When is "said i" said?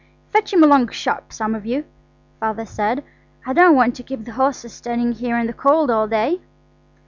2.65-3.53